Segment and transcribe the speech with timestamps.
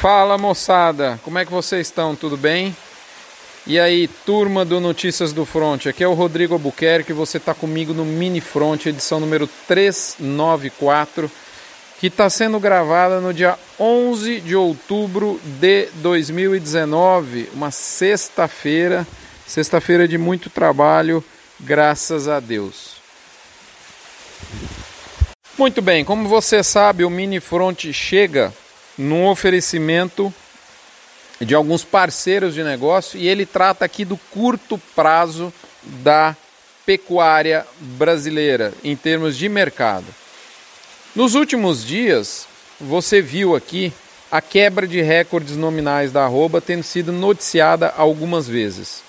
[0.00, 2.16] Fala moçada, como é que vocês estão?
[2.16, 2.74] Tudo bem?
[3.66, 7.92] E aí, turma do Notícias do Front, aqui é o Rodrigo Albuquerque, você está comigo
[7.92, 11.30] no Mini Front, edição número 394,
[12.00, 19.06] que está sendo gravada no dia 11 de outubro de 2019, uma sexta-feira,
[19.46, 21.22] sexta-feira de muito trabalho,
[21.60, 22.94] graças a Deus.
[25.58, 28.50] Muito bem, como você sabe, o Mini Front chega
[29.00, 30.32] num oferecimento
[31.40, 35.52] de alguns parceiros de negócio e ele trata aqui do curto prazo
[35.82, 36.36] da
[36.84, 40.04] pecuária brasileira em termos de mercado.
[41.16, 42.46] Nos últimos dias,
[42.78, 43.90] você viu aqui
[44.30, 49.02] a quebra de recordes nominais da arroba tendo sido noticiada algumas vezes.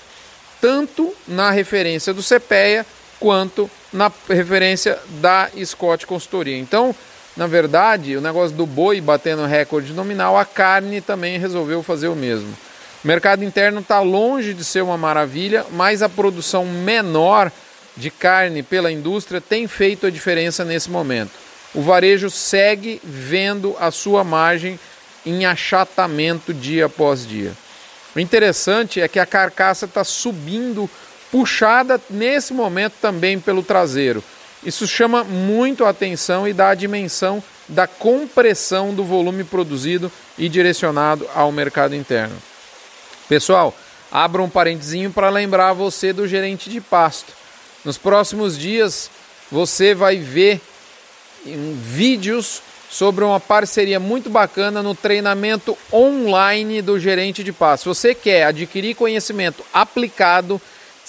[0.61, 2.85] tanto na referência do CPEA
[3.19, 6.57] quanto na referência da Scott Consultoria.
[6.57, 6.95] Então,
[7.35, 12.15] na verdade, o negócio do boi batendo recorde nominal, a carne também resolveu fazer o
[12.15, 12.49] mesmo.
[13.03, 17.51] O mercado interno está longe de ser uma maravilha, mas a produção menor
[17.95, 21.31] de carne pela indústria tem feito a diferença nesse momento.
[21.73, 24.79] O varejo segue vendo a sua margem
[25.25, 27.53] em achatamento dia após dia.
[28.15, 30.89] O interessante é que a carcaça está subindo
[31.31, 34.23] puxada nesse momento também pelo traseiro.
[34.63, 40.49] Isso chama muito a atenção e dá a dimensão da compressão do volume produzido e
[40.49, 42.35] direcionado ao mercado interno.
[43.27, 43.75] Pessoal,
[44.11, 47.31] abra um parentezinho para lembrar você do gerente de pasto.
[47.85, 49.09] Nos próximos dias
[49.51, 50.59] você vai ver
[51.45, 57.83] vídeos sobre uma parceria muito bacana no treinamento online do gerente de pasto.
[57.83, 60.59] Se você quer adquirir conhecimento aplicado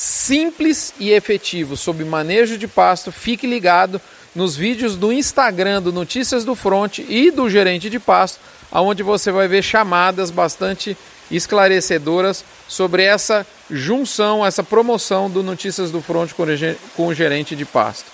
[0.01, 4.01] simples e efetivo sobre manejo de pasto, fique ligado
[4.35, 8.41] nos vídeos do Instagram do Notícias do Front e do Gerente de Pasto,
[8.73, 10.97] aonde você vai ver chamadas bastante
[11.31, 16.31] esclarecedoras sobre essa junção, essa promoção do Notícias do Front
[16.97, 18.07] com o Gerente de Pasto.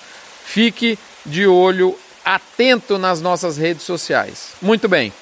[0.45, 4.55] Fique de olho atento nas nossas redes sociais.
[4.61, 5.13] Muito bem.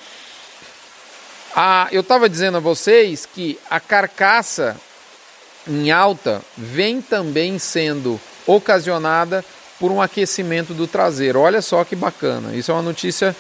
[1.55, 4.81] Ah, eu estava dizendo a vocês que a carcaça
[5.69, 9.45] em alta vem também sendo ocasionada
[9.79, 11.41] por um aquecimento do traseiro.
[11.41, 12.55] Olha só que bacana.
[12.55, 13.35] Isso é uma notícia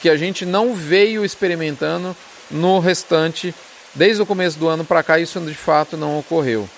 [0.00, 2.16] que a gente não veio experimentando
[2.50, 3.54] no restante
[3.94, 5.18] desde o começo do ano para cá.
[5.18, 6.68] Isso de fato não ocorreu,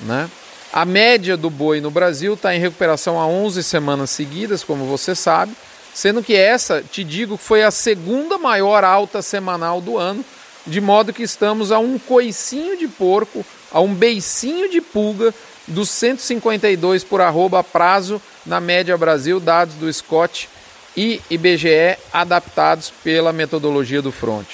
[0.00, 0.30] né?
[0.72, 5.14] A média do boi no Brasil está em recuperação há 11 semanas seguidas, como você
[5.14, 5.54] sabe,
[5.94, 10.24] sendo que essa, te digo, foi a segunda maior alta semanal do ano,
[10.66, 15.34] de modo que estamos a um coicinho de porco a um beicinho de pulga
[15.66, 20.48] dos 152 por arroba a prazo na média Brasil, dados do Scott
[20.96, 24.46] e IBGE adaptados pela metodologia do Front.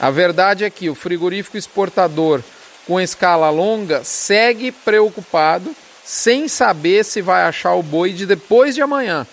[0.00, 2.42] A verdade é que o frigorífico exportador
[2.86, 5.74] com escala longa segue preocupado,
[6.04, 9.24] sem saber se vai achar o boi de depois de amanhã,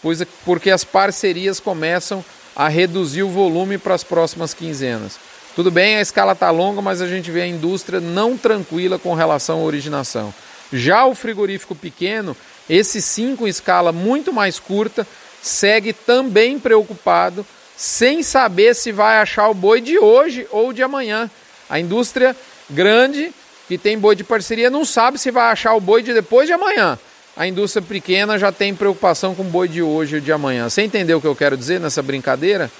[0.00, 2.24] pois porque as parcerias começam
[2.56, 5.18] a reduzir o volume para as próximas quinzenas.
[5.54, 9.14] Tudo bem, a escala está longa, mas a gente vê a indústria não tranquila com
[9.14, 10.34] relação à originação.
[10.72, 12.36] Já o frigorífico pequeno,
[12.68, 15.06] esse sim com escala muito mais curta,
[15.40, 17.46] segue também preocupado,
[17.76, 21.30] sem saber se vai achar o boi de hoje ou de amanhã.
[21.70, 22.34] A indústria
[22.68, 23.32] grande,
[23.68, 26.52] que tem boi de parceria, não sabe se vai achar o boi de depois de
[26.52, 26.98] amanhã.
[27.36, 30.68] A indústria pequena já tem preocupação com o boi de hoje e de amanhã.
[30.68, 32.70] Você entendeu o que eu quero dizer nessa brincadeira?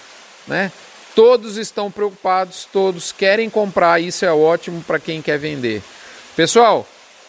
[0.46, 0.72] Né?
[1.14, 5.82] Todos estão preocupados, todos querem comprar, isso é ótimo para quem quer vender.
[6.34, 6.86] Pessoal,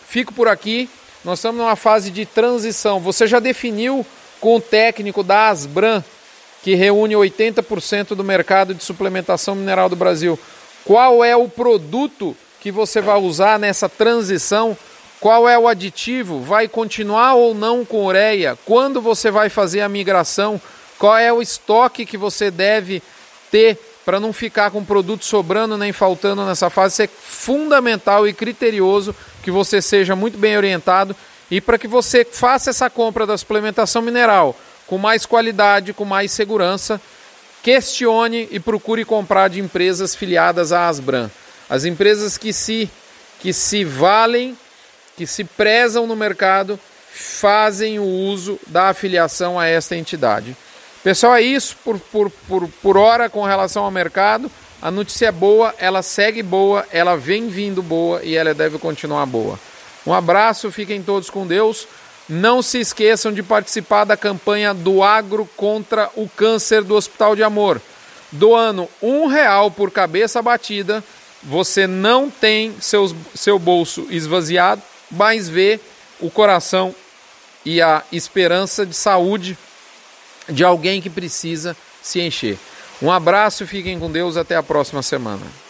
[0.07, 0.89] fico por aqui.
[1.23, 2.99] Nós estamos numa fase de transição.
[2.99, 4.05] Você já definiu
[4.39, 6.03] com o técnico da Asbran,
[6.63, 10.39] que reúne 80% do mercado de suplementação mineral do Brasil,
[10.83, 14.75] qual é o produto que você vai usar nessa transição?
[15.19, 16.41] Qual é o aditivo?
[16.41, 18.57] Vai continuar ou não com ureia?
[18.65, 20.59] Quando você vai fazer a migração?
[20.97, 23.01] Qual é o estoque que você deve
[23.51, 27.03] ter para não ficar com produto sobrando nem faltando nessa fase?
[27.03, 31.15] É fundamental e criterioso que você seja muito bem orientado
[31.49, 34.55] e para que você faça essa compra da suplementação mineral
[34.87, 37.01] com mais qualidade, com mais segurança,
[37.63, 41.29] questione e procure comprar de empresas filiadas à Asbran.
[41.69, 42.89] As empresas que se,
[43.39, 44.55] que se valem,
[45.17, 46.79] que se prezam no mercado,
[47.11, 50.55] fazem o uso da afiliação a esta entidade.
[51.05, 54.49] Pessoal, é isso por, por, por, por hora com relação ao mercado.
[54.81, 59.27] A notícia é boa, ela segue boa, ela vem vindo boa e ela deve continuar
[59.27, 59.59] boa.
[60.03, 61.87] Um abraço, fiquem todos com Deus.
[62.27, 67.43] Não se esqueçam de participar da campanha do Agro contra o Câncer do Hospital de
[67.43, 67.79] Amor.
[68.31, 71.03] Doando um real por cabeça batida,
[71.43, 74.81] você não tem seus, seu bolso esvaziado,
[75.11, 75.79] mas vê
[76.19, 76.95] o coração
[77.63, 79.55] e a esperança de saúde
[80.49, 82.57] de alguém que precisa se encher.
[83.01, 85.64] Um abraço, fiquem com Deus, até a próxima semana.